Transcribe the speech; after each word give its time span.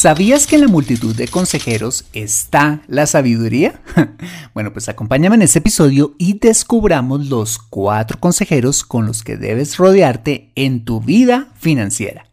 ¿Sabías 0.00 0.46
que 0.46 0.54
en 0.54 0.62
la 0.62 0.68
multitud 0.68 1.14
de 1.14 1.28
consejeros 1.28 2.06
está 2.14 2.80
la 2.86 3.04
sabiduría? 3.04 3.82
bueno, 4.54 4.72
pues 4.72 4.88
acompáñame 4.88 5.34
en 5.34 5.42
este 5.42 5.58
episodio 5.58 6.14
y 6.16 6.38
descubramos 6.38 7.26
los 7.26 7.58
cuatro 7.58 8.18
consejeros 8.18 8.82
con 8.82 9.04
los 9.04 9.22
que 9.22 9.36
debes 9.36 9.76
rodearte 9.76 10.52
en 10.54 10.86
tu 10.86 11.02
vida 11.02 11.48
financiera. 11.58 12.30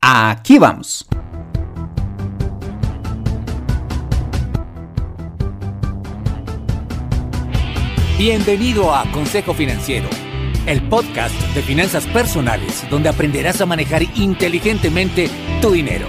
Aquí 0.00 0.58
vamos. 0.58 1.06
Bienvenido 8.18 8.92
a 8.92 9.08
Consejo 9.12 9.54
Financiero, 9.54 10.08
el 10.66 10.82
podcast 10.88 11.36
de 11.54 11.62
finanzas 11.62 12.08
personales 12.08 12.84
donde 12.90 13.08
aprenderás 13.08 13.60
a 13.60 13.66
manejar 13.66 14.02
inteligentemente 14.16 15.30
tu 15.62 15.70
dinero 15.70 16.08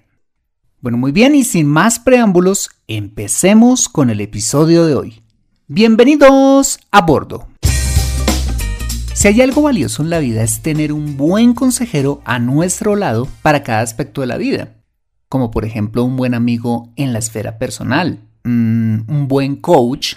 Bueno, 0.81 0.97
muy 0.97 1.11
bien 1.11 1.35
y 1.35 1.43
sin 1.43 1.67
más 1.67 1.99
preámbulos, 1.99 2.71
empecemos 2.87 3.87
con 3.87 4.09
el 4.09 4.19
episodio 4.19 4.87
de 4.87 4.95
hoy. 4.95 5.21
Bienvenidos 5.67 6.79
a 6.89 7.03
bordo. 7.03 7.47
Si 9.13 9.27
hay 9.27 9.41
algo 9.41 9.61
valioso 9.61 10.01
en 10.01 10.09
la 10.09 10.17
vida 10.17 10.41
es 10.41 10.63
tener 10.63 10.91
un 10.91 11.17
buen 11.17 11.53
consejero 11.53 12.23
a 12.25 12.39
nuestro 12.39 12.95
lado 12.95 13.27
para 13.43 13.61
cada 13.61 13.81
aspecto 13.81 14.21
de 14.21 14.27
la 14.27 14.37
vida, 14.37 14.73
como 15.29 15.51
por 15.51 15.65
ejemplo 15.65 16.03
un 16.03 16.17
buen 16.17 16.33
amigo 16.33 16.91
en 16.95 17.13
la 17.13 17.19
esfera 17.19 17.59
personal, 17.59 18.17
mm, 18.43 19.01
un 19.07 19.27
buen 19.27 19.57
coach 19.57 20.15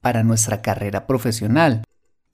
para 0.00 0.22
nuestra 0.22 0.62
carrera 0.62 1.08
profesional, 1.08 1.82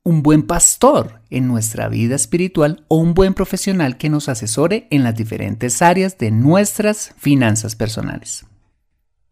un 0.02 0.22
buen 0.22 0.42
pastor 0.42 1.20
en 1.28 1.46
nuestra 1.46 1.88
vida 1.88 2.16
espiritual 2.16 2.84
o 2.88 2.96
un 2.96 3.12
buen 3.14 3.34
profesional 3.34 3.98
que 3.98 4.08
nos 4.08 4.28
asesore 4.28 4.86
en 4.90 5.04
las 5.04 5.14
diferentes 5.14 5.82
áreas 5.82 6.16
de 6.16 6.30
nuestras 6.30 7.14
finanzas 7.18 7.76
personales. 7.76 8.46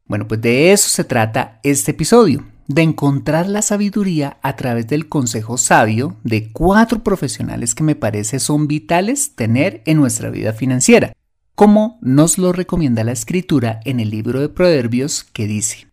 Bueno, 0.05 0.29
pues 0.29 0.41
de 0.41 0.73
eso 0.73 0.89
se 0.89 1.05
trata 1.05 1.61
este 1.63 1.93
episodio, 1.93 2.45
de 2.67 2.83
encontrar 2.83 3.49
la 3.49 3.63
sabiduría 3.63 4.37
a 4.43 4.55
través 4.57 4.87
del 4.87 5.09
consejo 5.09 5.57
sabio 5.57 6.17
de 6.23 6.53
cuatro 6.53 7.03
profesionales 7.03 7.75
que 7.75 7.83
me 7.83 7.95
parece 7.95 8.39
son 8.39 8.69
vitales 8.69 9.35
tener 9.35 9.83
en 9.87 9.97
nuestra 9.97 10.29
vida 10.29 10.53
financiera, 10.53 11.13
como 11.55 11.99
nos 12.03 12.37
lo 12.37 12.53
recomienda 12.53 13.05
la 13.05 13.13
escritura 13.13 13.81
en 13.85 14.01
el 14.01 14.11
libro 14.11 14.41
de 14.41 14.51
Proverbios 14.51 15.25
que 15.25 15.47
dice, 15.47 15.88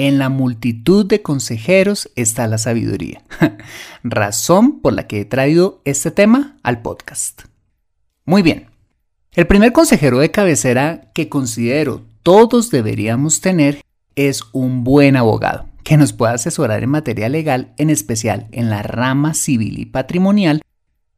en 0.00 0.18
la 0.18 0.30
multitud 0.30 1.04
de 1.04 1.20
consejeros 1.20 2.10
está 2.16 2.46
la 2.46 2.56
sabiduría. 2.56 3.22
Razón 4.02 4.80
por 4.80 4.94
la 4.94 5.06
que 5.06 5.20
he 5.20 5.24
traído 5.26 5.82
este 5.84 6.10
tema 6.10 6.56
al 6.62 6.80
podcast. 6.80 7.42
Muy 8.24 8.40
bien. 8.40 8.68
El 9.32 9.46
primer 9.46 9.72
consejero 9.72 10.18
de 10.18 10.30
cabecera 10.30 11.10
que 11.12 11.28
considero 11.28 12.00
todos 12.22 12.70
deberíamos 12.70 13.42
tener 13.42 13.82
es 14.16 14.42
un 14.52 14.84
buen 14.84 15.16
abogado 15.16 15.66
que 15.84 15.98
nos 15.98 16.14
pueda 16.14 16.32
asesorar 16.32 16.82
en 16.82 16.88
materia 16.88 17.28
legal, 17.28 17.74
en 17.76 17.90
especial 17.90 18.48
en 18.52 18.70
la 18.70 18.82
rama 18.82 19.34
civil 19.34 19.78
y 19.78 19.84
patrimonial, 19.84 20.62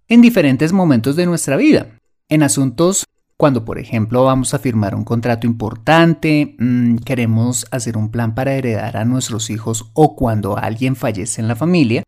en 0.09 0.21
diferentes 0.21 0.73
momentos 0.73 1.15
de 1.15 1.27
nuestra 1.27 1.57
vida, 1.57 1.87
en 2.29 2.43
asuntos 2.43 3.05
cuando, 3.43 3.65
por 3.65 3.81
ejemplo, 3.81 4.23
vamos 4.23 4.55
a 4.55 4.61
firmar 4.61 4.95
un 4.95 5.03
contrato 5.03 5.49
importante, 5.49 6.55
mm, 6.61 6.99
queremos 6.99 7.67
hacer 7.73 7.97
un 7.97 8.09
plan 8.09 8.37
para 8.37 8.55
heredar 8.55 8.97
a 8.97 9.05
nuestros 9.05 9.51
hijos 9.51 9.91
o 9.95 10.15
cuando 10.15 10.57
alguien 10.57 10.95
fallece 10.95 11.41
en 11.41 11.49
la 11.49 11.57
familia, 11.57 12.05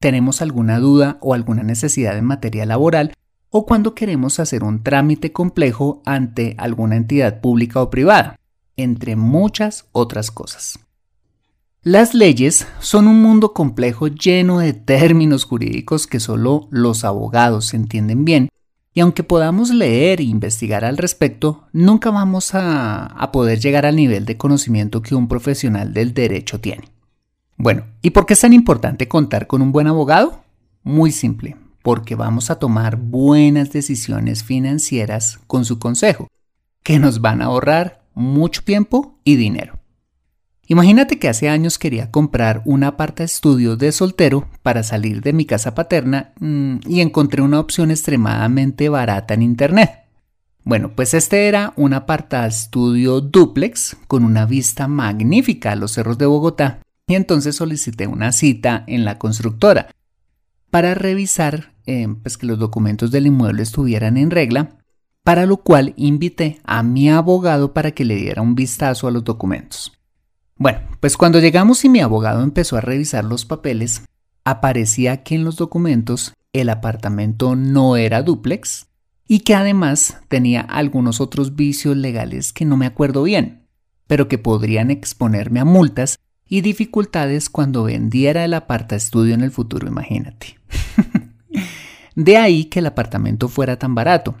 tenemos 0.00 0.40
alguna 0.40 0.78
duda 0.78 1.18
o 1.20 1.34
alguna 1.34 1.62
necesidad 1.62 2.16
en 2.16 2.24
materia 2.24 2.64
laboral 2.64 3.12
o 3.50 3.66
cuando 3.66 3.94
queremos 3.94 4.40
hacer 4.40 4.64
un 4.64 4.82
trámite 4.82 5.30
complejo 5.30 6.00
ante 6.06 6.54
alguna 6.56 6.96
entidad 6.96 7.42
pública 7.42 7.82
o 7.82 7.90
privada, 7.90 8.40
entre 8.78 9.14
muchas 9.14 9.88
otras 9.92 10.30
cosas. 10.30 10.78
Las 11.82 12.14
leyes 12.14 12.66
son 12.78 13.08
un 13.08 13.20
mundo 13.20 13.52
complejo 13.52 14.08
lleno 14.08 14.60
de 14.60 14.72
términos 14.72 15.44
jurídicos 15.44 16.06
que 16.06 16.18
solo 16.18 16.66
los 16.70 17.04
abogados 17.04 17.74
entienden 17.74 18.24
bien 18.24 18.48
y 18.98 19.00
aunque 19.00 19.22
podamos 19.22 19.70
leer 19.70 20.20
e 20.20 20.24
investigar 20.24 20.84
al 20.84 20.96
respecto, 20.96 21.68
nunca 21.72 22.10
vamos 22.10 22.50
a, 22.54 23.30
poder 23.32 23.60
llegar 23.60 23.86
al 23.86 23.94
nivel 23.94 24.24
de 24.24 24.36
conocimiento 24.36 25.02
que 25.02 25.14
un 25.14 25.28
profesional 25.28 25.94
del 25.94 26.14
derecho 26.14 26.58
tiene. 26.58 26.88
Bueno, 27.56 27.84
¿y 28.02 28.10
por 28.10 28.26
qué 28.26 28.32
es 28.32 28.40
tan 28.40 28.52
importante 28.52 29.06
contar 29.06 29.46
con 29.46 29.62
un 29.62 29.70
buen 29.70 29.86
abogado? 29.86 30.42
Muy 30.82 31.12
simple, 31.12 31.54
porque 31.84 32.16
vamos 32.16 32.50
a 32.50 32.58
tomar 32.58 32.96
buenas 32.96 33.70
decisiones 33.70 34.42
financieras 34.42 35.38
con 35.46 35.64
su 35.64 35.78
consejo, 35.78 36.26
que 36.82 36.98
nos 36.98 37.20
van 37.20 37.40
a 37.40 37.44
ahorrar 37.44 38.02
mucho 38.14 38.64
tiempo 38.64 39.16
y 39.22 39.36
dinero. 39.36 39.77
Imagínate 40.70 41.18
que 41.18 41.30
hace 41.30 41.48
años 41.48 41.78
quería 41.78 42.10
comprar 42.10 42.60
un 42.66 42.84
aparta 42.84 43.24
estudio 43.24 43.76
de 43.76 43.90
soltero 43.90 44.46
para 44.62 44.82
salir 44.82 45.22
de 45.22 45.32
mi 45.32 45.46
casa 45.46 45.74
paterna 45.74 46.34
mm, 46.40 46.80
y 46.86 47.00
encontré 47.00 47.40
una 47.40 47.58
opción 47.58 47.90
extremadamente 47.90 48.90
barata 48.90 49.32
en 49.32 49.40
internet. 49.40 50.04
Bueno, 50.64 50.92
pues 50.94 51.14
este 51.14 51.48
era 51.48 51.72
un 51.76 51.94
aparta 51.94 52.46
estudio 52.46 53.22
duplex 53.22 53.96
con 54.06 54.24
una 54.24 54.44
vista 54.44 54.88
magnífica 54.88 55.72
a 55.72 55.76
los 55.76 55.92
cerros 55.92 56.18
de 56.18 56.26
Bogotá 56.26 56.80
y 57.06 57.14
entonces 57.14 57.56
solicité 57.56 58.06
una 58.06 58.30
cita 58.32 58.84
en 58.86 59.06
la 59.06 59.16
constructora 59.16 59.88
para 60.68 60.92
revisar 60.92 61.72
eh, 61.86 62.06
pues 62.22 62.36
que 62.36 62.46
los 62.46 62.58
documentos 62.58 63.10
del 63.10 63.26
inmueble 63.26 63.62
estuvieran 63.62 64.18
en 64.18 64.30
regla, 64.30 64.76
para 65.24 65.46
lo 65.46 65.56
cual 65.56 65.94
invité 65.96 66.60
a 66.64 66.82
mi 66.82 67.08
abogado 67.08 67.72
para 67.72 67.92
que 67.92 68.04
le 68.04 68.16
diera 68.16 68.42
un 68.42 68.54
vistazo 68.54 69.08
a 69.08 69.10
los 69.10 69.24
documentos. 69.24 69.97
Bueno, 70.58 70.80
pues 70.98 71.16
cuando 71.16 71.38
llegamos 71.38 71.84
y 71.84 71.88
mi 71.88 72.00
abogado 72.00 72.42
empezó 72.42 72.76
a 72.76 72.80
revisar 72.80 73.24
los 73.24 73.44
papeles, 73.44 74.02
aparecía 74.44 75.22
que 75.22 75.36
en 75.36 75.44
los 75.44 75.56
documentos 75.56 76.34
el 76.52 76.68
apartamento 76.68 77.54
no 77.54 77.96
era 77.96 78.22
duplex 78.22 78.88
y 79.28 79.40
que 79.40 79.54
además 79.54 80.18
tenía 80.26 80.62
algunos 80.62 81.20
otros 81.20 81.54
vicios 81.54 81.96
legales 81.96 82.52
que 82.52 82.64
no 82.64 82.76
me 82.76 82.86
acuerdo 82.86 83.22
bien, 83.22 83.68
pero 84.08 84.26
que 84.26 84.38
podrían 84.38 84.90
exponerme 84.90 85.60
a 85.60 85.64
multas 85.64 86.18
y 86.48 86.62
dificultades 86.62 87.50
cuando 87.50 87.84
vendiera 87.84 88.44
el 88.44 88.54
aparta 88.54 88.96
estudio 88.96 89.34
en 89.34 89.42
el 89.42 89.52
futuro, 89.52 89.86
imagínate. 89.86 90.58
de 92.16 92.36
ahí 92.36 92.64
que 92.64 92.80
el 92.80 92.86
apartamento 92.86 93.48
fuera 93.48 93.78
tan 93.78 93.94
barato, 93.94 94.34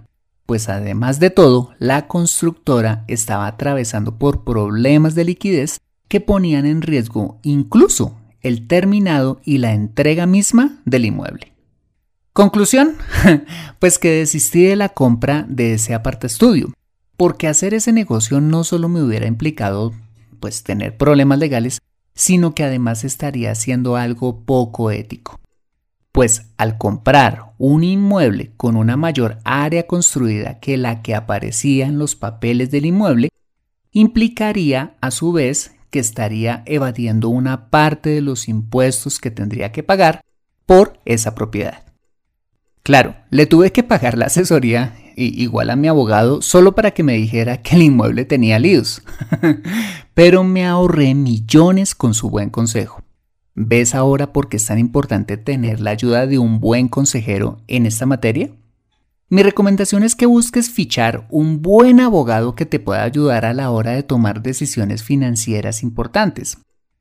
pues 0.46 0.68
además 0.68 1.20
de 1.20 1.30
todo, 1.30 1.74
la 1.78 2.08
constructora 2.08 3.04
estaba 3.06 3.46
atravesando 3.46 4.18
por 4.18 4.42
problemas 4.42 5.14
de 5.14 5.24
liquidez 5.24 5.78
que 6.08 6.20
ponían 6.20 6.66
en 6.66 6.82
riesgo 6.82 7.38
incluso 7.42 8.16
el 8.40 8.66
terminado 8.66 9.40
y 9.44 9.58
la 9.58 9.72
entrega 9.72 10.26
misma 10.26 10.80
del 10.84 11.04
inmueble. 11.04 11.52
Conclusión, 12.32 12.96
pues 13.78 13.98
que 13.98 14.10
desistí 14.10 14.62
de 14.62 14.76
la 14.76 14.90
compra 14.90 15.44
de 15.48 15.74
ese 15.74 15.94
aparta 15.94 16.26
estudio, 16.26 16.72
porque 17.16 17.48
hacer 17.48 17.74
ese 17.74 17.92
negocio 17.92 18.40
no 18.40 18.64
solo 18.64 18.88
me 18.88 19.02
hubiera 19.02 19.26
implicado 19.26 19.92
pues 20.40 20.62
tener 20.62 20.96
problemas 20.96 21.40
legales, 21.40 21.80
sino 22.14 22.54
que 22.54 22.64
además 22.64 23.04
estaría 23.04 23.50
haciendo 23.50 23.96
algo 23.96 24.44
poco 24.44 24.90
ético. 24.90 25.40
Pues 26.12 26.46
al 26.56 26.78
comprar 26.78 27.52
un 27.58 27.84
inmueble 27.84 28.52
con 28.56 28.76
una 28.76 28.96
mayor 28.96 29.38
área 29.44 29.86
construida 29.86 30.60
que 30.60 30.76
la 30.76 31.02
que 31.02 31.14
aparecía 31.14 31.86
en 31.86 31.98
los 31.98 32.16
papeles 32.16 32.70
del 32.70 32.86
inmueble, 32.86 33.30
implicaría 33.92 34.96
a 35.00 35.10
su 35.10 35.32
vez 35.32 35.72
que 35.90 35.98
estaría 35.98 36.62
evadiendo 36.66 37.28
una 37.28 37.70
parte 37.70 38.10
de 38.10 38.20
los 38.20 38.48
impuestos 38.48 39.18
que 39.18 39.30
tendría 39.30 39.72
que 39.72 39.82
pagar 39.82 40.22
por 40.66 41.00
esa 41.04 41.34
propiedad. 41.34 41.84
Claro, 42.82 43.16
le 43.30 43.46
tuve 43.46 43.72
que 43.72 43.82
pagar 43.82 44.16
la 44.16 44.26
asesoría 44.26 44.94
igual 45.16 45.70
a 45.70 45.76
mi 45.76 45.88
abogado 45.88 46.42
solo 46.42 46.74
para 46.74 46.92
que 46.92 47.02
me 47.02 47.14
dijera 47.14 47.60
que 47.62 47.76
el 47.76 47.82
inmueble 47.82 48.24
tenía 48.24 48.58
líos. 48.58 49.02
Pero 50.14 50.44
me 50.44 50.64
ahorré 50.64 51.14
millones 51.14 51.94
con 51.94 52.14
su 52.14 52.30
buen 52.30 52.50
consejo. 52.50 53.02
¿Ves 53.54 53.94
ahora 53.94 54.32
por 54.32 54.48
qué 54.48 54.56
es 54.56 54.66
tan 54.66 54.78
importante 54.78 55.36
tener 55.36 55.80
la 55.80 55.90
ayuda 55.90 56.26
de 56.26 56.38
un 56.38 56.60
buen 56.60 56.88
consejero 56.88 57.60
en 57.66 57.86
esta 57.86 58.06
materia? 58.06 58.50
Mi 59.30 59.42
recomendación 59.42 60.04
es 60.04 60.16
que 60.16 60.24
busques 60.24 60.70
fichar 60.70 61.26
un 61.28 61.60
buen 61.60 62.00
abogado 62.00 62.54
que 62.54 62.64
te 62.64 62.80
pueda 62.80 63.02
ayudar 63.02 63.44
a 63.44 63.52
la 63.52 63.70
hora 63.70 63.90
de 63.90 64.02
tomar 64.02 64.42
decisiones 64.42 65.02
financieras 65.02 65.82
importantes, 65.82 66.56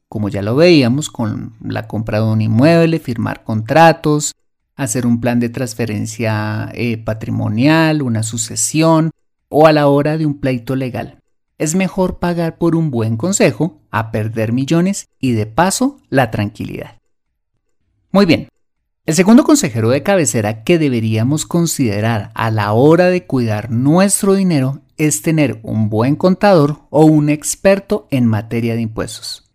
como 0.10 0.28
ya 0.28 0.42
lo 0.42 0.54
veíamos 0.54 1.10
con 1.10 1.54
la 1.62 1.88
compra 1.88 2.20
de 2.20 2.26
un 2.26 2.42
inmueble, 2.42 3.00
firmar 3.00 3.46
contratos, 3.46 4.34
hacer 4.76 5.08
un 5.08 5.22
plan 5.22 5.40
de 5.40 5.48
transferencia 5.48 6.70
eh, 6.74 6.98
patrimonial, 6.98 8.02
una 8.02 8.24
sucesión 8.24 9.12
o 9.48 9.66
a 9.66 9.72
la 9.72 9.88
hora 9.88 10.18
de 10.18 10.26
un 10.26 10.42
pleito 10.42 10.76
legal. 10.76 11.20
Es 11.58 11.76
mejor 11.76 12.20
pagar 12.20 12.58
por 12.58 12.76
un 12.76 12.92
buen 12.92 13.16
consejo 13.16 13.80
a 13.90 14.12
perder 14.12 14.52
millones 14.52 15.08
y 15.18 15.32
de 15.32 15.46
paso 15.46 16.02
la 16.10 16.30
tranquilidad. 16.30 16.98
Muy 18.12 18.26
bien, 18.26 18.50
el 19.08 19.16
segundo 19.16 19.46
consejero 19.46 19.90
de 19.90 20.04
cabecera 20.04 20.66
que 20.66 20.78
deberíamos 20.78 21.46
considerar 21.46 22.30
a 22.36 22.52
la 22.52 22.74
hora 22.74 23.06
de 23.06 23.26
cuidar 23.26 23.72
nuestro 23.72 24.34
dinero 24.34 24.82
es 24.98 25.22
tener 25.22 25.62
un 25.64 25.90
buen 25.90 26.18
contador 26.18 26.82
o 26.90 27.06
un 27.06 27.30
experto 27.30 28.10
en 28.12 28.26
materia 28.26 28.76
de 28.76 28.82
impuestos. 28.82 29.50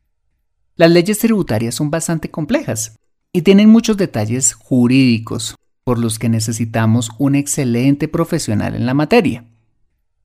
Las 0.75 0.91
leyes 0.91 1.19
tributarias 1.19 1.75
son 1.75 1.91
bastante 1.91 2.31
complejas 2.31 2.97
y 3.31 3.43
tienen 3.43 3.69
muchos 3.69 3.99
detalles 3.99 4.55
jurídicos 4.55 5.55
por 5.85 5.99
los 5.99 6.19
que 6.19 6.31
necesitamos 6.31 7.11
un 7.19 7.35
excelente 7.35 8.09
profesional 8.09 8.75
en 8.75 8.87
la 8.87 8.95
materia. 8.95 9.45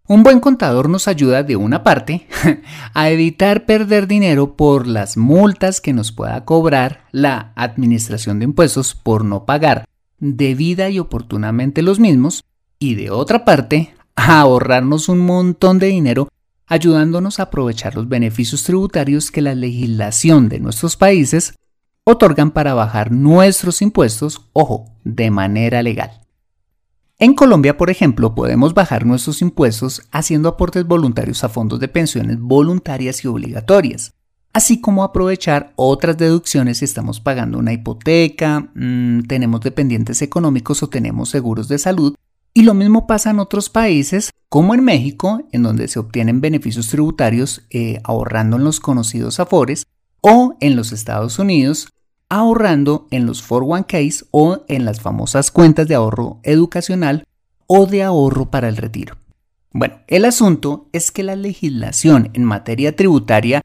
Un 0.09 0.23
buen 0.23 0.39
contador 0.39 0.87
nos 0.87 1.09
ayuda 1.09 1.43
de 1.43 1.57
una 1.57 1.83
parte 1.83 2.27
a 2.93 3.09
evitar 3.09 3.65
perder 3.65 4.07
dinero 4.07 4.55
por 4.55 4.87
las 4.87 5.17
multas 5.17 5.81
que 5.81 5.91
nos 5.91 6.13
pueda 6.13 6.45
cobrar 6.45 7.01
la 7.11 7.51
Administración 7.55 8.39
de 8.39 8.45
Impuestos 8.45 8.95
por 8.95 9.25
no 9.25 9.45
pagar 9.45 9.85
debida 10.17 10.89
y 10.89 10.99
oportunamente 10.99 11.81
los 11.81 11.99
mismos 11.99 12.45
y 12.79 12.95
de 12.95 13.11
otra 13.11 13.43
parte 13.43 13.95
a 14.15 14.39
ahorrarnos 14.39 15.09
un 15.09 15.19
montón 15.19 15.77
de 15.77 15.87
dinero 15.87 16.29
ayudándonos 16.67 17.39
a 17.39 17.43
aprovechar 17.43 17.95
los 17.95 18.07
beneficios 18.07 18.63
tributarios 18.63 19.29
que 19.29 19.41
la 19.41 19.55
legislación 19.55 20.47
de 20.47 20.59
nuestros 20.59 20.95
países 20.95 21.53
otorgan 22.05 22.51
para 22.51 22.73
bajar 22.73 23.11
nuestros 23.11 23.81
impuestos, 23.81 24.47
ojo, 24.53 24.85
de 25.03 25.31
manera 25.31 25.83
legal. 25.83 26.26
En 27.19 27.33
Colombia, 27.33 27.77
por 27.77 27.89
ejemplo, 27.89 28.35
podemos 28.35 28.75
bajar 28.75 29.03
nuestros 29.07 29.41
impuestos 29.41 30.03
haciendo 30.11 30.49
aportes 30.49 30.85
voluntarios 30.85 31.43
a 31.43 31.49
fondos 31.49 31.79
de 31.79 31.87
pensiones 31.87 32.39
voluntarias 32.39 33.23
y 33.23 33.27
obligatorias, 33.27 34.13
así 34.53 34.79
como 34.81 35.03
aprovechar 35.03 35.73
otras 35.77 36.15
deducciones 36.19 36.77
si 36.77 36.85
estamos 36.85 37.19
pagando 37.19 37.57
una 37.57 37.73
hipoteca, 37.73 38.69
mm, 38.75 39.21
tenemos 39.23 39.61
dependientes 39.61 40.21
económicos 40.21 40.83
o 40.83 40.89
tenemos 40.89 41.29
seguros 41.29 41.67
de 41.67 41.79
salud. 41.79 42.13
Y 42.53 42.61
lo 42.61 42.75
mismo 42.75 43.07
pasa 43.07 43.31
en 43.31 43.39
otros 43.39 43.71
países, 43.71 44.29
como 44.47 44.75
en 44.75 44.83
México, 44.83 45.41
en 45.51 45.63
donde 45.63 45.87
se 45.87 45.97
obtienen 45.97 46.39
beneficios 46.39 46.87
tributarios 46.87 47.63
eh, 47.71 47.99
ahorrando 48.03 48.57
en 48.57 48.63
los 48.63 48.79
conocidos 48.79 49.39
afores, 49.39 49.87
o 50.21 50.55
en 50.59 50.75
los 50.75 50.91
Estados 50.91 51.39
Unidos, 51.39 51.89
ahorrando 52.29 53.07
en 53.11 53.25
los 53.25 53.47
401ks 53.47 54.27
o 54.31 54.63
en 54.67 54.85
las 54.85 55.01
famosas 55.01 55.51
cuentas 55.51 55.87
de 55.87 55.95
ahorro 55.95 56.39
educacional 56.43 57.25
o 57.67 57.85
de 57.85 58.03
ahorro 58.03 58.49
para 58.49 58.69
el 58.69 58.77
retiro. 58.77 59.15
Bueno, 59.71 59.99
el 60.07 60.25
asunto 60.25 60.89
es 60.93 61.11
que 61.11 61.23
la 61.23 61.35
legislación 61.35 62.31
en 62.33 62.43
materia 62.43 62.95
tributaria 62.95 63.61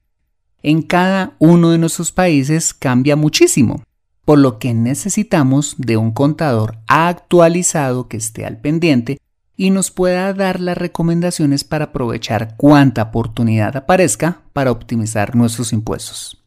en 0.62 0.82
cada 0.82 1.34
uno 1.38 1.70
de 1.70 1.78
nuestros 1.78 2.12
países 2.12 2.74
cambia 2.74 3.16
muchísimo, 3.16 3.82
por 4.24 4.38
lo 4.38 4.58
que 4.58 4.74
necesitamos 4.74 5.74
de 5.78 5.96
un 5.96 6.12
contador 6.12 6.78
actualizado 6.86 8.08
que 8.08 8.16
esté 8.16 8.44
al 8.46 8.58
pendiente 8.58 9.18
y 9.56 9.70
nos 9.70 9.90
pueda 9.90 10.32
dar 10.32 10.60
las 10.60 10.78
recomendaciones 10.78 11.64
para 11.64 11.86
aprovechar 11.86 12.56
cuanta 12.56 13.02
oportunidad 13.02 13.76
aparezca 13.76 14.42
para 14.52 14.70
optimizar 14.70 15.34
nuestros 15.34 15.72
impuestos. 15.72 16.41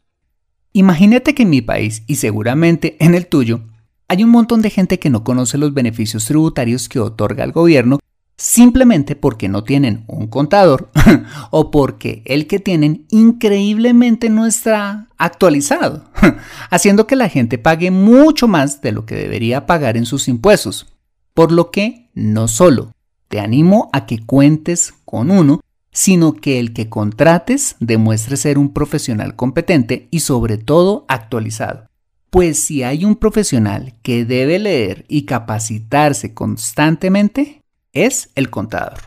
Imagínate 0.77 1.33
que 1.33 1.43
en 1.43 1.51
mi 1.51 1.61
país, 1.61 2.03
y 2.05 2.15
seguramente 2.15 2.97
en 2.99 3.15
el 3.15 3.27
tuyo, 3.27 3.61
hay 4.09 4.25
un 4.25 4.29
montón 4.29 4.61
de 4.61 4.69
gente 4.69 4.99
que 4.99 5.09
no 5.09 5.23
conoce 5.23 5.57
los 5.57 5.73
beneficios 5.73 6.25
tributarios 6.25 6.89
que 6.89 6.99
otorga 6.99 7.45
el 7.45 7.53
gobierno 7.53 7.97
simplemente 8.35 9.15
porque 9.15 9.47
no 9.47 9.63
tienen 9.63 10.03
un 10.07 10.27
contador 10.27 10.91
o 11.51 11.71
porque 11.71 12.23
el 12.25 12.45
que 12.47 12.59
tienen 12.59 13.05
increíblemente 13.09 14.29
no 14.29 14.45
está 14.45 15.07
actualizado, 15.17 16.11
haciendo 16.69 17.07
que 17.07 17.15
la 17.15 17.29
gente 17.29 17.57
pague 17.57 17.89
mucho 17.89 18.49
más 18.49 18.81
de 18.81 18.91
lo 18.91 19.05
que 19.05 19.15
debería 19.15 19.65
pagar 19.65 19.95
en 19.95 20.05
sus 20.05 20.27
impuestos. 20.27 20.87
Por 21.33 21.53
lo 21.53 21.71
que 21.71 22.09
no 22.15 22.49
solo 22.49 22.91
te 23.29 23.39
animo 23.39 23.89
a 23.93 24.05
que 24.05 24.25
cuentes 24.25 24.93
con 25.05 25.31
uno, 25.31 25.61
sino 25.95 26.33
que 26.33 26.59
el 26.59 26.73
que 26.73 26.89
contrates 26.89 27.77
demuestre 27.79 28.35
ser 28.35 28.57
un 28.57 28.73
profesional 28.73 29.37
competente 29.37 30.09
y 30.11 30.19
sobre 30.19 30.57
todo 30.57 31.05
actualizado. 31.07 31.87
Pues 32.29 32.61
si 32.61 32.83
hay 32.83 33.05
un 33.05 33.15
profesional 33.15 33.95
que 34.03 34.25
debe 34.25 34.59
leer 34.59 35.05
y 35.07 35.23
capacitarse 35.23 36.33
constantemente, 36.33 37.61
es 37.93 38.29
el 38.35 38.49
contador. 38.49 38.99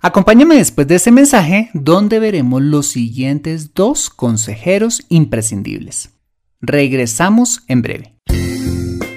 Acompáñame 0.00 0.56
después 0.56 0.88
de 0.88 0.96
este 0.96 1.12
mensaje 1.12 1.70
donde 1.72 2.18
veremos 2.18 2.62
los 2.62 2.88
siguientes 2.88 3.72
dos 3.72 4.10
consejeros 4.10 5.04
imprescindibles. 5.08 6.10
Regresamos 6.60 7.62
en 7.68 7.82
breve. 7.82 8.14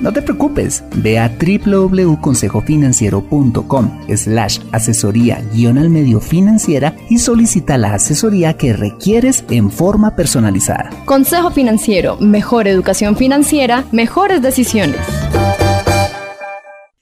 no 0.00 0.12
te 0.12 0.22
preocupes, 0.22 0.84
ve 0.96 1.18
a 1.18 1.28
www.consejofinanciero.com 1.28 4.00
slash 4.16 4.60
asesoría 4.72 5.44
guion 5.52 5.76
al 5.78 5.90
medio 5.90 6.20
financiera 6.20 6.96
y 7.08 7.18
solicita 7.18 7.78
la 7.78 7.94
asesoría 7.94 8.56
que 8.56 8.72
requieres 8.72 9.44
en 9.50 9.70
forma 9.70 10.16
personalizada. 10.16 10.90
Consejo 11.04 11.50
Financiero, 11.50 12.16
mejor 12.18 12.68
educación 12.68 13.16
financiera, 13.16 13.84
mejores 13.92 14.42
decisiones. 14.42 15.00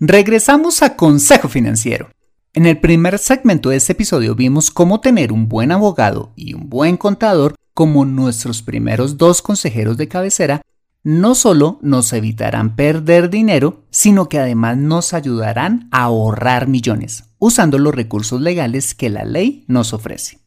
Regresamos 0.01 0.83
a 0.83 0.95
Consejo 0.95 1.49
Financiero. 1.49 2.11
En 2.55 2.67
el 2.67 2.79
primer 2.79 3.19
segmento 3.19 3.71
de 3.71 3.77
este 3.77 3.93
episodio 3.93 4.35
vimos 4.35 4.71
cómo 4.71 5.01
tener 5.01 5.33
un 5.33 5.49
buen 5.49 5.71
abogado 5.71 6.33
y 6.35 6.55
un 6.55 6.69
buen 6.69 6.97
contador 6.97 7.55
como 7.75 8.05
nuestros 8.05 8.63
primeros 8.63 9.19
dos 9.19 9.43
consejeros 9.43 9.97
de 9.97 10.09
cabecera, 10.09 10.63
no 11.09 11.35
solo 11.35 11.79
nos 11.81 12.13
evitarán 12.13 12.77
perder 12.77 13.31
dinero, 13.31 13.87
sino 13.89 14.29
que 14.29 14.39
además 14.39 14.77
nos 14.77 15.15
ayudarán 15.15 15.89
a 15.91 16.03
ahorrar 16.03 16.69
millones, 16.69 17.25
usando 17.39 17.79
los 17.79 17.95
recursos 17.95 18.43
legales 18.43 18.95
que 18.95 19.09
la 19.09 19.25
ley 19.25 19.65
nos 19.69 19.95
ofrece. 19.95 20.41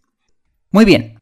Muy 0.70 0.86
bien, 0.86 1.20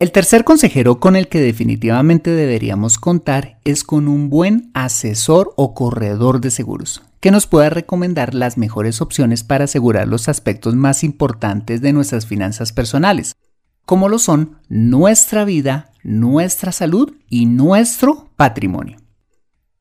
el 0.00 0.10
tercer 0.10 0.42
consejero 0.42 0.98
con 0.98 1.14
el 1.14 1.28
que 1.28 1.40
definitivamente 1.40 2.32
deberíamos 2.32 2.98
contar 2.98 3.60
es 3.62 3.84
con 3.84 4.08
un 4.08 4.28
buen 4.28 4.72
asesor 4.74 5.54
o 5.54 5.74
corredor 5.74 6.40
de 6.40 6.50
seguros, 6.50 7.02
que 7.20 7.30
nos 7.30 7.46
pueda 7.46 7.70
recomendar 7.70 8.34
las 8.34 8.58
mejores 8.58 9.00
opciones 9.00 9.44
para 9.44 9.66
asegurar 9.66 10.08
los 10.08 10.28
aspectos 10.28 10.74
más 10.74 11.04
importantes 11.04 11.82
de 11.82 11.92
nuestras 11.92 12.26
finanzas 12.26 12.72
personales, 12.72 13.36
como 13.84 14.08
lo 14.08 14.18
son 14.18 14.58
nuestra 14.68 15.44
vida, 15.44 15.91
nuestra 16.02 16.72
salud 16.72 17.12
y 17.28 17.46
nuestro 17.46 18.28
patrimonio. 18.36 18.98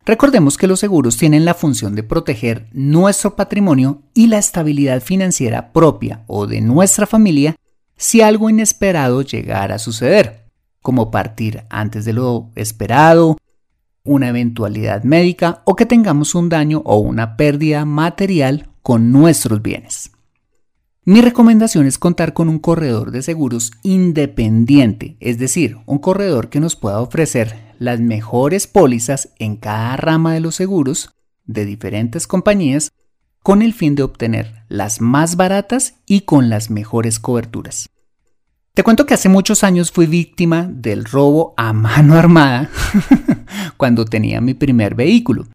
Recordemos 0.06 0.58
que 0.58 0.68
los 0.68 0.80
seguros 0.80 1.18
tienen 1.18 1.46
la 1.46 1.54
función 1.54 1.96
de 1.96 2.04
proteger 2.04 2.68
nuestro 2.74 3.36
patrimonio 3.36 4.01
y 4.13 4.28
la 4.28 4.40
estabilidad 4.40 5.01
financiera 5.01 5.72
propia 5.72 6.24
o 6.28 6.48
de 6.48 6.62
nuestra 6.62 7.06
familia 7.06 7.56
si 7.98 8.22
algo 8.22 8.50
inesperado 8.50 9.22
llegara 9.22 9.75
a 9.75 9.80
suceder, 9.80 10.46
como 10.82 11.12
partir 11.12 11.63
antes 11.70 12.04
de 12.04 12.13
lo 12.13 12.50
esperado, 12.56 13.38
una 14.04 14.30
eventualidad 14.30 15.04
médica 15.04 15.62
o 15.66 15.75
que 15.75 15.86
tengamos 15.86 16.34
un 16.34 16.50
daño 16.50 16.82
o 16.86 16.98
una 16.98 17.38
pérdida 17.38 17.86
material 17.86 18.70
con 18.82 19.12
nuestros 19.12 19.62
bienes. 19.62 20.11
Mi 21.03 21.22
recomendación 21.22 21.88
es 21.88 21.98
contar 21.98 22.34
con 22.34 22.48
un 22.48 22.60
corredor 22.60 23.10
de 23.10 23.24
seguros 23.24 23.72
independiente, 23.81 25.17
es 25.20 25.39
decir, 25.39 25.77
un 25.88 25.98
corredor 25.98 26.50
que 26.50 26.60
nos 26.60 26.75
pueda 26.75 27.01
ofrecer 27.01 27.74
las 27.79 28.00
mejores 28.00 28.67
pólizas 28.67 29.29
en 29.39 29.55
cada 29.55 29.98
rama 29.98 30.36
de 30.36 30.41
los 30.41 30.53
seguros 30.53 31.10
de 31.46 31.65
diferentes 31.65 32.27
compañías 32.27 32.91
con 33.41 33.63
el 33.63 33.74
fin 33.74 33.96
de 33.96 34.03
obtener 34.03 34.63
las 34.70 35.01
más 35.01 35.38
baratas 35.38 35.96
y 36.05 36.22
con 36.22 36.51
las 36.51 36.70
mejores 36.70 37.20
coberturas. 37.20 37.89
Te 38.75 38.84
cuento 38.84 39.08
que 39.08 39.15
hace 39.15 39.27
muchos 39.27 39.63
años 39.63 39.91
fui 39.91 40.05
víctima 40.05 40.70
del 40.72 41.05
robo 41.05 41.55
a 41.58 41.74
mano 41.74 42.13
armada 42.20 42.70
cuando 43.75 44.05
tenía 44.05 44.39
mi 44.39 44.53
primer 44.53 44.93
vehículo 44.93 45.48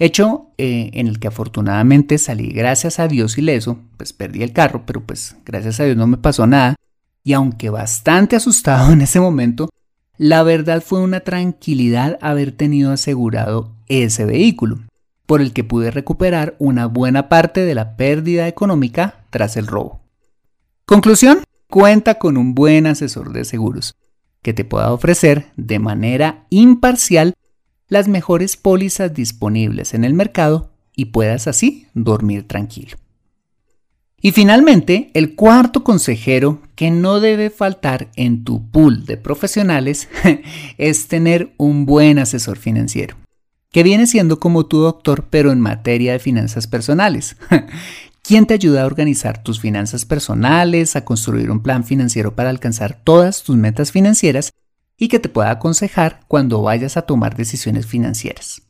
hecho 0.00 0.50
eh, 0.58 0.90
en 0.94 1.06
el 1.06 1.20
que 1.20 1.28
afortunadamente 1.28 2.18
salí 2.18 2.48
gracias 2.48 2.98
a 2.98 3.06
Dios 3.06 3.38
ileso, 3.38 3.78
pues 3.96 4.12
perdí 4.12 4.42
el 4.42 4.52
carro, 4.52 4.82
pero 4.86 5.02
pues 5.02 5.36
gracias 5.44 5.78
a 5.78 5.84
Dios 5.84 5.96
no 5.96 6.08
me 6.08 6.16
pasó 6.16 6.46
nada, 6.46 6.74
y 7.22 7.34
aunque 7.34 7.70
bastante 7.70 8.34
asustado 8.34 8.92
en 8.92 9.02
ese 9.02 9.20
momento, 9.20 9.68
la 10.16 10.42
verdad 10.42 10.82
fue 10.82 11.00
una 11.00 11.20
tranquilidad 11.20 12.18
haber 12.20 12.52
tenido 12.52 12.92
asegurado 12.92 13.76
ese 13.88 14.24
vehículo, 14.24 14.80
por 15.26 15.42
el 15.42 15.52
que 15.52 15.64
pude 15.64 15.90
recuperar 15.90 16.56
una 16.58 16.86
buena 16.86 17.28
parte 17.28 17.60
de 17.60 17.74
la 17.74 17.96
pérdida 17.96 18.48
económica 18.48 19.24
tras 19.30 19.56
el 19.56 19.66
robo. 19.66 20.00
Conclusión, 20.86 21.44
cuenta 21.68 22.16
con 22.16 22.36
un 22.36 22.54
buen 22.54 22.86
asesor 22.86 23.32
de 23.32 23.44
seguros, 23.44 23.94
que 24.42 24.54
te 24.54 24.64
pueda 24.64 24.92
ofrecer 24.92 25.52
de 25.56 25.78
manera 25.78 26.46
imparcial 26.48 27.34
las 27.90 28.08
mejores 28.08 28.56
pólizas 28.56 29.12
disponibles 29.12 29.92
en 29.92 30.04
el 30.04 30.14
mercado 30.14 30.70
y 30.96 31.06
puedas 31.06 31.46
así 31.46 31.86
dormir 31.92 32.48
tranquilo. 32.48 32.96
Y 34.22 34.32
finalmente, 34.32 35.10
el 35.14 35.34
cuarto 35.34 35.82
consejero 35.82 36.60
que 36.76 36.90
no 36.90 37.20
debe 37.20 37.50
faltar 37.50 38.10
en 38.16 38.44
tu 38.44 38.70
pool 38.70 39.06
de 39.06 39.16
profesionales 39.16 40.08
es 40.78 41.08
tener 41.08 41.52
un 41.56 41.86
buen 41.86 42.18
asesor 42.18 42.58
financiero, 42.58 43.16
que 43.72 43.82
viene 43.82 44.06
siendo 44.06 44.38
como 44.38 44.66
tu 44.66 44.78
doctor 44.78 45.26
pero 45.30 45.52
en 45.52 45.60
materia 45.60 46.12
de 46.12 46.18
finanzas 46.18 46.66
personales, 46.66 47.36
quien 48.22 48.46
te 48.46 48.54
ayuda 48.54 48.82
a 48.82 48.86
organizar 48.86 49.42
tus 49.42 49.58
finanzas 49.58 50.04
personales, 50.04 50.96
a 50.96 51.04
construir 51.04 51.50
un 51.50 51.62
plan 51.62 51.84
financiero 51.84 52.36
para 52.36 52.50
alcanzar 52.50 53.00
todas 53.02 53.42
tus 53.42 53.56
metas 53.56 53.90
financieras 53.90 54.52
y 55.00 55.08
que 55.08 55.18
te 55.18 55.30
pueda 55.30 55.50
aconsejar 55.50 56.20
cuando 56.28 56.62
vayas 56.62 56.96
a 56.96 57.02
tomar 57.02 57.34
decisiones 57.34 57.86
financieras. 57.86 58.62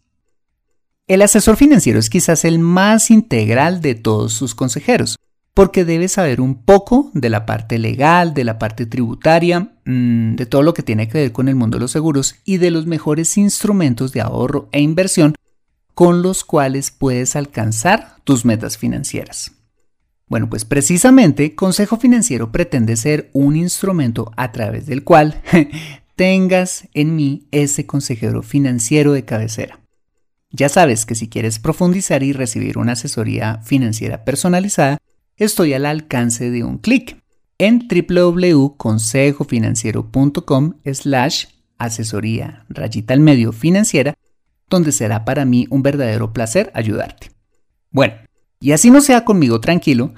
El 1.08 1.22
asesor 1.22 1.56
financiero 1.56 1.99
es 1.99 2.08
quizás 2.08 2.44
el 2.44 2.60
más 2.60 3.10
integral 3.10 3.80
de 3.82 3.96
todos 3.96 4.32
sus 4.32 4.54
consejeros, 4.54 5.16
porque 5.54 5.84
debe 5.84 6.06
saber 6.06 6.40
un 6.40 6.62
poco 6.62 7.10
de 7.14 7.30
la 7.30 7.46
parte 7.46 7.78
legal, 7.78 8.32
de 8.32 8.44
la 8.44 8.60
parte 8.60 8.87
tributaria, 8.87 9.72
mm, 9.84 10.37
de 10.37 10.46
todo 10.46 10.62
lo 10.62 10.72
que 10.72 10.84
tiene 10.84 11.08
que 11.08 11.18
ver 11.18 11.32
con 11.32 11.49
el 11.49 11.56
mundo 11.56 11.78
de 11.78 11.80
los 11.80 11.90
seguros 11.90 12.37
y 12.44 12.58
de 12.58 12.70
los 12.70 12.87
mejores 12.87 13.37
instrumentos 13.37 14.12
de 14.12 14.20
ahorro 14.20 14.68
e 14.70 14.80
inversión 14.80 15.34
con 15.94 16.22
los 16.22 16.44
cuales 16.44 16.92
puedes 16.92 17.34
alcanzar 17.34 18.14
tus 18.22 18.44
metas 18.44 18.78
financieras. 18.78 19.50
Bueno, 20.28 20.49
pues 20.49 20.64
precisamente 20.64 21.56
Consejo 21.56 21.96
Financiero 21.96 22.52
pretende 22.52 22.96
ser 22.96 23.30
un 23.32 23.56
instrumento 23.56 24.30
a 24.37 24.52
través 24.52 24.87
del 24.87 25.02
cual 25.02 25.42
tengas 26.20 26.86
en 26.92 27.16
mí 27.16 27.48
ese 27.50 27.86
consejero 27.86 28.42
financiero 28.42 29.14
de 29.14 29.24
cabecera. 29.24 29.80
Ya 30.50 30.68
sabes 30.68 31.06
que 31.06 31.14
si 31.14 31.30
quieres 31.30 31.58
profundizar 31.58 32.22
y 32.22 32.34
recibir 32.34 32.76
una 32.76 32.92
asesoría 32.92 33.62
financiera 33.64 34.22
personalizada, 34.22 34.98
estoy 35.38 35.72
al 35.72 35.86
alcance 35.86 36.50
de 36.50 36.62
un 36.62 36.76
clic 36.76 37.16
en 37.56 37.88
www.consejofinanciero.com 37.88 40.74
slash 40.92 41.46
asesoría 41.78 42.66
rayita 42.68 43.14
al 43.14 43.20
medio 43.20 43.52
financiera, 43.52 44.12
donde 44.68 44.92
será 44.92 45.24
para 45.24 45.46
mí 45.46 45.66
un 45.70 45.82
verdadero 45.82 46.34
placer 46.34 46.70
ayudarte. 46.74 47.30
Bueno, 47.90 48.12
y 48.60 48.72
así 48.72 48.90
no 48.90 49.00
sea 49.00 49.24
conmigo 49.24 49.62
tranquilo, 49.62 50.12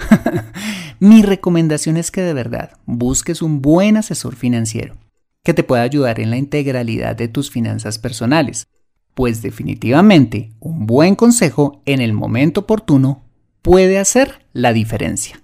mi 0.99 1.23
recomendación 1.23 1.97
es 1.97 2.11
que 2.11 2.23
de 2.23 2.35
verdad 2.35 2.73
busques 2.87 3.40
un 3.40 3.62
buen 3.62 3.97
asesor 3.97 4.35
financiero 4.35 4.97
que 5.42 5.54
te 5.54 5.64
pueda 5.64 5.82
ayudar 5.82 6.20
en 6.20 6.30
la 6.30 6.37
integralidad 6.37 7.16
de 7.16 7.28
tus 7.28 7.50
finanzas 7.50 7.99
personales, 7.99 8.66
pues 9.14 9.42
definitivamente 9.42 10.52
un 10.61 10.87
buen 10.87 11.14
consejo 11.14 11.82
en 11.84 12.00
el 12.00 12.12
momento 12.12 12.61
oportuno 12.61 13.25
puede 13.61 13.99
hacer 13.99 14.46
la 14.52 14.72
diferencia. 14.72 15.42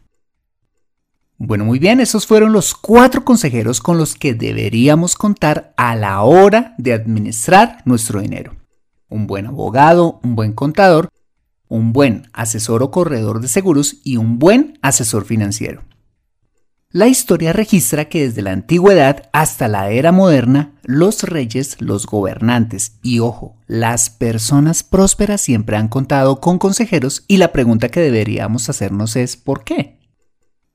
Bueno, 1.41 1.65
muy 1.65 1.79
bien, 1.79 2.01
esos 2.01 2.27
fueron 2.27 2.53
los 2.53 2.75
cuatro 2.75 3.25
consejeros 3.25 3.81
con 3.81 3.97
los 3.97 4.17
que 4.17 4.35
deberíamos 4.35 5.15
contar 5.15 5.73
a 5.77 5.95
la 5.95 6.23
hora 6.23 6.75
de 6.79 6.93
administrar 6.93 7.81
nuestro 7.85 8.21
dinero. 8.21 8.57
Un 9.09 9.29
buen 9.29 9.47
abogado, 9.47 10.19
un 10.25 10.35
buen 10.35 10.53
contador, 10.53 11.11
un 11.69 11.93
buen 11.93 12.29
asesor 12.33 12.83
o 12.83 12.91
corredor 12.91 13.41
de 13.41 13.47
seguros 13.47 13.99
y 14.03 14.17
un 14.17 14.41
buen 14.41 14.79
asesor 14.83 15.25
financiero. 15.25 15.88
La 16.91 17.07
historia 17.07 17.53
registra 17.53 18.07
que 18.07 18.27
desde 18.27 18.41
la 18.41 18.53
antigüedad 18.53 19.29
hasta 19.35 19.69
la 19.69 19.91
era 19.91 20.11
moderna, 20.11 20.73
los 20.85 21.23
reyes, 21.23 21.79
los 21.83 22.07
gobernantes 22.07 22.93
y, 23.03 23.19
ojo, 23.19 23.57
las 23.67 24.09
personas 24.09 24.85
prósperas 24.85 25.43
siempre 25.43 25.77
han 25.77 25.89
contado 25.89 26.41
con 26.41 26.57
consejeros 26.57 27.27
y 27.29 27.37
la 27.37 27.53
pregunta 27.53 27.91
que 27.91 28.01
deberíamos 28.01 28.71
hacernos 28.71 29.17
es 29.17 29.37
¿por 29.37 29.65
qué? 29.65 29.99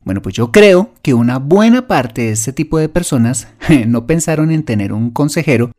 Bueno, 0.02 0.22
pues 0.22 0.36
yo 0.36 0.52
creo 0.52 0.92
que 1.02 1.16
una 1.16 1.40
buena 1.40 1.88
parte 1.88 2.22
de 2.22 2.34
este 2.34 2.54
tipo 2.54 2.78
de 2.78 2.90
personas 2.90 3.48
no 3.88 4.06
pensaron 4.06 4.52
en 4.52 4.62
tener 4.62 4.94
un 4.94 5.10
consejero 5.10 5.72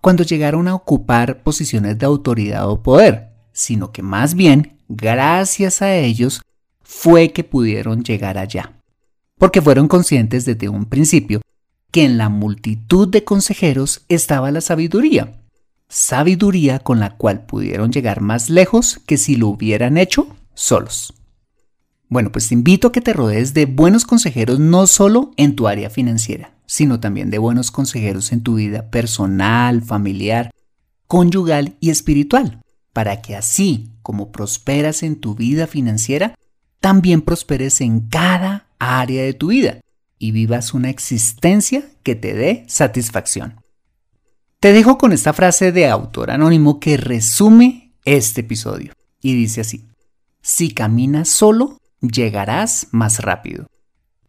cuando 0.00 0.22
llegaron 0.22 0.68
a 0.68 0.74
ocupar 0.74 1.42
posiciones 1.42 1.98
de 1.98 2.06
autoridad 2.06 2.66
o 2.70 2.82
poder, 2.82 3.34
sino 3.52 3.92
que 3.92 4.02
más 4.02 4.36
bien, 4.36 4.78
gracias 4.88 5.82
a 5.82 5.94
ellos, 5.96 6.40
fue 6.82 7.32
que 7.32 7.44
pudieron 7.44 8.02
llegar 8.02 8.38
allá 8.38 8.75
porque 9.38 9.62
fueron 9.62 9.88
conscientes 9.88 10.44
desde 10.44 10.68
un 10.68 10.86
principio 10.86 11.40
que 11.90 12.04
en 12.04 12.18
la 12.18 12.28
multitud 12.28 13.08
de 13.08 13.24
consejeros 13.24 14.04
estaba 14.08 14.50
la 14.50 14.60
sabiduría, 14.60 15.40
sabiduría 15.88 16.78
con 16.78 17.00
la 17.00 17.16
cual 17.16 17.46
pudieron 17.46 17.92
llegar 17.92 18.20
más 18.20 18.50
lejos 18.50 19.00
que 19.06 19.16
si 19.16 19.36
lo 19.36 19.48
hubieran 19.48 19.96
hecho 19.96 20.28
solos. 20.54 21.14
Bueno, 22.08 22.30
pues 22.30 22.48
te 22.48 22.54
invito 22.54 22.88
a 22.88 22.92
que 22.92 23.00
te 23.00 23.12
rodees 23.12 23.52
de 23.52 23.66
buenos 23.66 24.04
consejeros 24.04 24.60
no 24.60 24.86
solo 24.86 25.32
en 25.36 25.56
tu 25.56 25.66
área 25.66 25.90
financiera, 25.90 26.52
sino 26.66 27.00
también 27.00 27.30
de 27.30 27.38
buenos 27.38 27.70
consejeros 27.70 28.32
en 28.32 28.42
tu 28.42 28.54
vida 28.54 28.90
personal, 28.90 29.82
familiar, 29.82 30.50
conyugal 31.06 31.76
y 31.80 31.90
espiritual, 31.90 32.60
para 32.92 33.22
que 33.22 33.36
así 33.36 33.90
como 34.02 34.30
prosperas 34.30 35.02
en 35.02 35.16
tu 35.16 35.34
vida 35.34 35.66
financiera, 35.66 36.34
también 36.80 37.22
prosperes 37.22 37.80
en 37.80 38.00
cada 38.08 38.65
área 38.78 39.22
de 39.22 39.34
tu 39.34 39.48
vida 39.48 39.80
y 40.18 40.30
vivas 40.30 40.74
una 40.74 40.90
existencia 40.90 41.84
que 42.02 42.14
te 42.14 42.34
dé 42.34 42.64
satisfacción. 42.68 43.60
Te 44.60 44.72
dejo 44.72 44.98
con 44.98 45.12
esta 45.12 45.32
frase 45.32 45.72
de 45.72 45.88
autor 45.88 46.30
anónimo 46.30 46.80
que 46.80 46.96
resume 46.96 47.92
este 48.04 48.40
episodio 48.40 48.92
y 49.20 49.34
dice 49.34 49.60
así, 49.60 49.84
si 50.40 50.72
caminas 50.72 51.28
solo, 51.28 51.78
llegarás 52.00 52.88
más 52.92 53.20
rápido, 53.20 53.66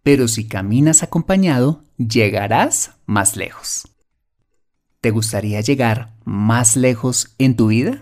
pero 0.04 0.28
si 0.28 0.48
caminas 0.48 1.04
acompañado, 1.04 1.84
llegarás 1.98 2.92
más 3.06 3.36
lejos. 3.36 3.88
¿Te 5.02 5.12
gustaría 5.12 5.62
llegar 5.62 6.14
más 6.26 6.76
lejos 6.76 7.36
en 7.38 7.56
tu 7.56 7.68
vida? 7.68 8.02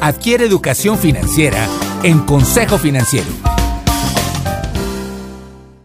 Adquiere 0.00 0.44
educación 0.44 0.98
financiera 0.98 1.68
en 2.02 2.18
Consejo 2.20 2.76
Financiero. 2.76 3.51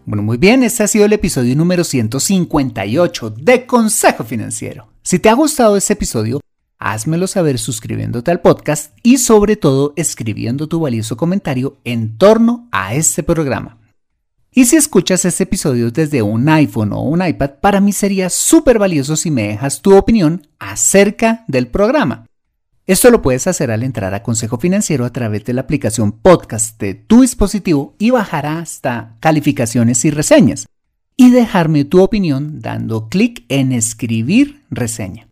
Bueno, 0.08 0.24
muy 0.24 0.38
bien, 0.38 0.64
este 0.64 0.84
ha 0.84 0.88
sido 0.88 1.04
el 1.04 1.12
episodio 1.12 1.54
número 1.58 1.84
158 1.84 3.30
de 3.30 3.66
Consejo 3.66 4.24
Financiero. 4.24 4.88
Si 5.04 5.20
te 5.20 5.28
ha 5.28 5.34
gustado 5.34 5.76
este 5.76 5.92
episodio, 5.92 6.40
házmelo 6.80 7.28
saber 7.28 7.60
suscribiéndote 7.60 8.32
al 8.32 8.40
podcast 8.40 8.98
y 9.04 9.18
sobre 9.18 9.58
todo 9.58 9.92
escribiendo 9.98 10.68
tu 10.68 10.80
valioso 10.80 11.18
comentario 11.18 11.80
en 11.84 12.18
torno 12.18 12.70
a 12.72 12.94
este 12.94 13.22
programa. 13.22 13.80
Y 14.50 14.64
si 14.64 14.78
escuchas 14.78 15.26
este 15.26 15.44
episodio 15.44 15.92
desde 15.92 16.22
un 16.22 16.48
iPhone 16.48 16.94
o 16.94 17.02
un 17.02 17.22
iPad, 17.22 17.56
para 17.60 17.82
mí 17.82 17.92
sería 17.92 18.30
súper 18.30 18.80
valioso 18.80 19.18
si 19.18 19.30
me 19.30 19.50
dejas 19.50 19.82
tu 19.82 19.94
opinión 19.94 20.48
acerca 20.58 21.44
del 21.50 21.68
programa. 21.68 22.27
Esto 22.88 23.12
lo 23.12 23.22
puedes 23.22 23.48
hacer 23.48 23.70
al 23.70 23.84
entrar 23.84 24.14
a 24.14 24.24
Consejo 24.24 24.60
Financiero 24.60 25.04
a 25.04 25.12
través 25.12 25.44
de 25.44 25.52
la 25.52 25.60
aplicación 25.60 26.14
podcast 26.14 26.80
de 26.80 26.96
tu 26.96 27.20
dispositivo 27.20 27.96
y 28.00 28.12
bajar 28.12 28.46
hasta 28.46 29.18
calificaciones 29.20 30.06
y 30.06 30.10
reseñas. 30.10 30.68
Y 31.18 31.32
dejarme 31.32 31.84
tu 31.84 32.02
opinión 32.02 32.62
dando 32.62 33.10
clic 33.10 33.44
en 33.50 33.74
escribir 33.74 34.64
reseña. 34.70 35.28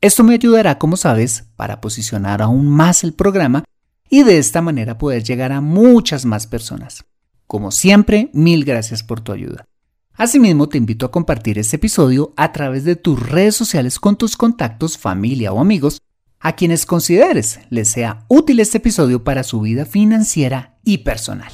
Esto 0.00 0.24
me 0.24 0.34
ayudará, 0.34 0.78
como 0.78 0.96
sabes, 0.96 1.44
para 1.54 1.80
posicionar 1.80 2.42
aún 2.42 2.66
más 2.66 3.04
el 3.04 3.14
programa 3.14 3.62
y 4.10 4.24
de 4.24 4.38
esta 4.38 4.60
manera 4.60 4.98
poder 4.98 5.22
llegar 5.22 5.52
a 5.52 5.60
muchas 5.60 6.24
más 6.24 6.48
personas. 6.48 7.04
Como 7.46 7.70
siempre, 7.70 8.28
mil 8.32 8.64
gracias 8.64 9.04
por 9.04 9.20
tu 9.20 9.30
ayuda. 9.30 9.66
Asimismo, 10.14 10.68
te 10.68 10.78
invito 10.78 11.06
a 11.06 11.12
compartir 11.12 11.60
este 11.60 11.76
episodio 11.76 12.32
a 12.36 12.50
través 12.50 12.82
de 12.82 12.96
tus 12.96 13.24
redes 13.24 13.54
sociales 13.54 14.00
con 14.00 14.16
tus 14.16 14.36
contactos, 14.36 14.98
familia 14.98 15.52
o 15.52 15.60
amigos 15.60 16.00
a 16.40 16.52
quienes 16.54 16.86
consideres 16.86 17.60
les 17.70 17.88
sea 17.88 18.24
útil 18.28 18.60
este 18.60 18.78
episodio 18.78 19.24
para 19.24 19.42
su 19.42 19.60
vida 19.60 19.84
financiera 19.84 20.78
y 20.84 20.98
personal. 20.98 21.52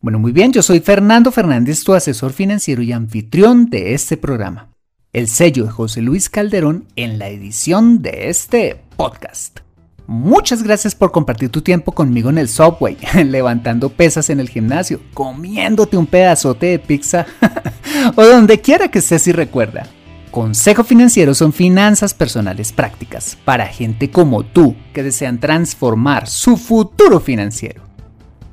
Bueno, 0.00 0.18
muy 0.18 0.32
bien, 0.32 0.52
yo 0.52 0.62
soy 0.62 0.80
Fernando 0.80 1.30
Fernández, 1.30 1.84
tu 1.84 1.94
asesor 1.94 2.32
financiero 2.32 2.82
y 2.82 2.92
anfitrión 2.92 3.66
de 3.66 3.94
este 3.94 4.16
programa. 4.16 4.68
El 5.12 5.28
sello 5.28 5.64
de 5.64 5.70
José 5.70 6.02
Luis 6.02 6.28
Calderón 6.28 6.86
en 6.96 7.18
la 7.18 7.28
edición 7.28 8.02
de 8.02 8.28
este 8.28 8.80
podcast. 8.96 9.60
Muchas 10.06 10.62
gracias 10.62 10.94
por 10.94 11.12
compartir 11.12 11.50
tu 11.50 11.62
tiempo 11.62 11.92
conmigo 11.92 12.30
en 12.30 12.38
el 12.38 12.48
subway, 12.48 12.98
levantando 13.24 13.90
pesas 13.90 14.28
en 14.30 14.40
el 14.40 14.48
gimnasio, 14.48 15.00
comiéndote 15.14 15.96
un 15.96 16.06
pedazote 16.06 16.66
de 16.66 16.78
pizza 16.78 17.26
o 18.16 18.24
donde 18.24 18.60
quiera 18.60 18.88
que 18.88 18.98
estés 18.98 19.26
y 19.28 19.32
recuerda. 19.32 19.86
Consejo 20.32 20.82
Financiero 20.82 21.34
son 21.34 21.52
finanzas 21.52 22.14
personales 22.14 22.72
prácticas 22.72 23.36
para 23.44 23.66
gente 23.66 24.10
como 24.10 24.42
tú 24.42 24.74
que 24.94 25.02
desean 25.02 25.38
transformar 25.38 26.26
su 26.26 26.56
futuro 26.56 27.20
financiero. 27.20 27.82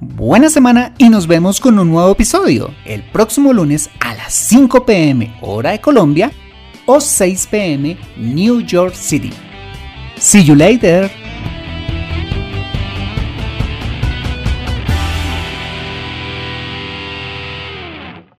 Buena 0.01 0.49
semana 0.49 0.93
y 0.97 1.07
nos 1.07 1.25
vemos 1.25 1.61
con 1.61 1.79
un 1.79 1.89
nuevo 1.89 2.11
episodio 2.11 2.69
el 2.85 3.01
próximo 3.11 3.53
lunes 3.53 3.89
a 4.01 4.13
las 4.13 4.33
5 4.33 4.85
pm 4.85 5.33
hora 5.41 5.71
de 5.71 5.79
Colombia 5.79 6.31
o 6.85 6.99
6 6.99 7.47
pm 7.47 7.97
New 8.17 8.59
York 8.59 8.93
City. 8.93 9.31
See 10.17 10.43
you 10.43 10.55
later. 10.55 11.28